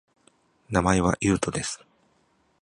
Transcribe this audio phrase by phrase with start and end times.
[0.71, 1.79] 名前は、ゆうとです